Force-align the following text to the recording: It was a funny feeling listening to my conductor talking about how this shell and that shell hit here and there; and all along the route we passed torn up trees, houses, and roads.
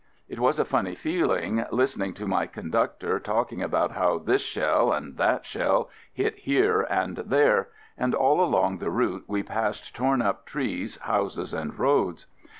It 0.27 0.39
was 0.39 0.57
a 0.57 0.65
funny 0.65 0.95
feeling 0.95 1.63
listening 1.69 2.15
to 2.15 2.25
my 2.27 2.47
conductor 2.47 3.19
talking 3.19 3.61
about 3.61 3.91
how 3.91 4.17
this 4.17 4.41
shell 4.41 4.91
and 4.91 5.15
that 5.17 5.45
shell 5.45 5.91
hit 6.11 6.37
here 6.39 6.81
and 6.89 7.17
there; 7.17 7.69
and 7.99 8.15
all 8.15 8.43
along 8.43 8.79
the 8.79 8.89
route 8.89 9.25
we 9.27 9.43
passed 9.43 9.95
torn 9.95 10.23
up 10.23 10.47
trees, 10.47 10.97
houses, 11.01 11.53
and 11.53 11.77
roads. 11.77 12.25